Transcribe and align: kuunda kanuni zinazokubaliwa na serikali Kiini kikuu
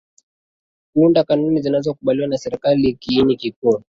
kuunda 0.93 1.23
kanuni 1.23 1.61
zinazokubaliwa 1.61 2.27
na 2.27 2.37
serikali 2.37 2.93
Kiini 2.93 3.35
kikuu 3.35 3.83